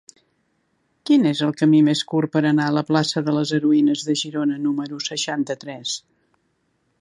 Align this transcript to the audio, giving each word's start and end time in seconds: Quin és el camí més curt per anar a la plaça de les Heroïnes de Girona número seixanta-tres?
Quin 1.09 1.27
és 1.31 1.41
el 1.47 1.51
camí 1.59 1.81
més 1.89 2.01
curt 2.13 2.31
per 2.37 2.41
anar 2.51 2.65
a 2.69 2.73
la 2.77 2.83
plaça 2.87 3.23
de 3.27 3.35
les 3.37 3.53
Heroïnes 3.59 4.07
de 4.09 4.17
Girona 4.23 4.59
número 4.65 5.03
seixanta-tres? 5.11 5.95